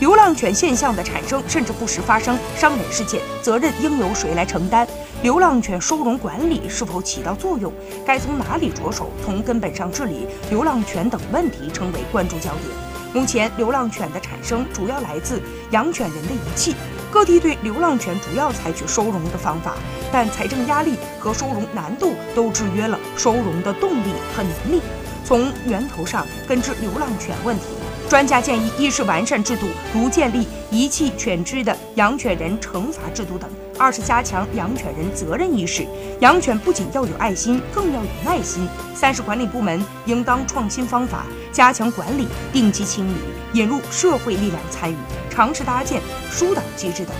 [0.00, 4.86] 流浪犬现象的产生，甚至不时发生伤人事件，责任应由谁来承担？
[5.22, 7.72] 流浪犬收容管理是否起到作用？
[8.06, 12.64] 该从哪里着手，从根本上治理流浪犬等问题成为关注焦点。
[13.12, 15.42] 目前，流浪犬的产生主要来自
[15.72, 16.76] 养犬人的遗弃，
[17.10, 19.74] 各地对流浪犬主要采取收容的方法，
[20.12, 24.80] 但财政压力和收容难度都制约了收容的动力和能力。
[25.24, 27.64] 从源头上根治流浪犬问题。
[28.08, 33.46] 专家建议：一是完善制度，如建立遗弃犬只的养犬人惩罚制度等；
[33.78, 35.86] 二是加强养犬人责任意识，
[36.20, 43.18] 养犬不仅要有爱心，更要有耐心；三是管理部门应当创新方法，加强管理，定期清理，
[43.52, 44.96] 引入社会力量参与，
[45.28, 47.14] 尝试搭建疏导机制等。